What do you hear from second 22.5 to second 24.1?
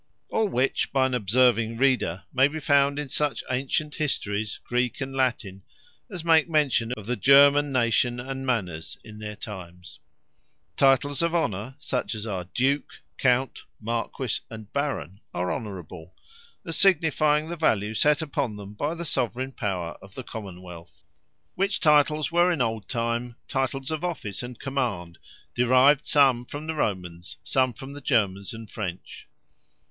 in old time titles of